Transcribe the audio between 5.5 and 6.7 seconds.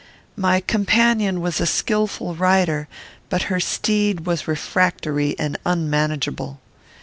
unmanageable.